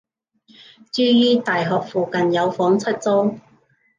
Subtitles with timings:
[0.91, 1.35] 注意！
[1.37, 3.37] 大學附近有房出租